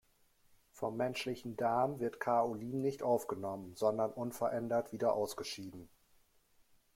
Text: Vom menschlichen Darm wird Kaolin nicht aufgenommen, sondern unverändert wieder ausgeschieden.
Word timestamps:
Vom 0.71 0.97
menschlichen 0.97 1.55
Darm 1.57 1.99
wird 1.99 2.19
Kaolin 2.19 2.81
nicht 2.81 3.03
aufgenommen, 3.03 3.75
sondern 3.75 4.09
unverändert 4.11 4.93
wieder 4.93 5.13
ausgeschieden. 5.13 5.89